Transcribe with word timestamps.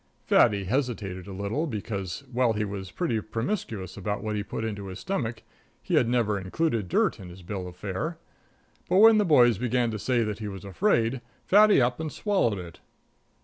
Fatty 0.25 0.63
hesitated 0.63 1.27
a 1.27 1.31
little, 1.31 1.67
because, 1.67 2.23
while 2.31 2.53
he 2.53 2.65
was 2.65 2.89
pretty 2.89 3.21
promiscuous 3.21 3.95
about 3.95 4.23
what 4.23 4.35
he 4.35 4.41
put 4.41 4.65
into 4.65 4.87
his 4.87 4.97
stomach, 4.99 5.43
he 5.79 5.93
had 5.93 6.09
never 6.09 6.39
included 6.39 6.89
dirt 6.89 7.19
in 7.19 7.29
his 7.29 7.43
bill 7.43 7.67
of 7.67 7.75
fare. 7.75 8.17
But 8.89 8.97
when 8.97 9.19
the 9.19 9.25
boys 9.25 9.59
began 9.59 9.91
to 9.91 9.99
say 9.99 10.23
that 10.23 10.39
he 10.39 10.47
was 10.47 10.65
afraid, 10.65 11.21
Fatty 11.45 11.79
up 11.79 11.99
and 11.99 12.11
swallowed 12.11 12.57
it. 12.57 12.79